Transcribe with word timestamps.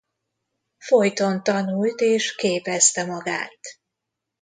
Folyton 0.77 1.43
tanult 1.43 1.99
és 2.01 2.35
képezte 2.35 3.05
magát. 3.05 3.59